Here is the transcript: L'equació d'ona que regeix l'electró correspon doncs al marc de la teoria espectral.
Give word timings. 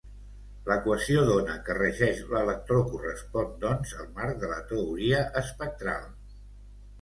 L'equació 0.69 1.25
d'ona 1.27 1.57
que 1.67 1.75
regeix 1.77 2.21
l'electró 2.31 2.79
correspon 2.93 3.53
doncs 3.67 3.93
al 3.99 4.09
marc 4.17 4.41
de 4.45 4.51
la 4.55 4.59
teoria 4.73 5.21
espectral. 5.45 6.11